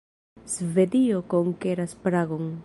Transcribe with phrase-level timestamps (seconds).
[0.53, 2.51] Svedio konkeras Pragon.